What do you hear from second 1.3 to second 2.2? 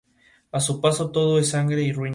es sangre y ruinas.